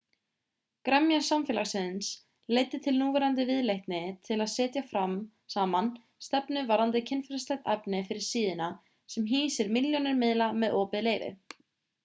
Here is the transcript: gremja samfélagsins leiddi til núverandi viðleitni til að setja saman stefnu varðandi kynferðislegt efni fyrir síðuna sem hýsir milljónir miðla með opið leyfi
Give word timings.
gremja 0.87 1.17
samfélagsins 1.25 2.07
leiddi 2.57 2.77
til 2.85 2.93
núverandi 3.01 3.43
viðleitni 3.49 3.99
til 4.29 4.37
að 4.45 4.49
setja 4.53 4.83
saman 5.55 5.91
stefnu 6.29 6.63
varðandi 6.71 7.01
kynferðislegt 7.11 7.69
efni 7.75 8.01
fyrir 8.09 8.25
síðuna 8.29 8.71
sem 9.17 9.29
hýsir 9.33 9.69
milljónir 9.77 10.17
miðla 10.25 10.49
með 10.65 10.79
opið 10.81 11.07
leyfi 11.09 11.31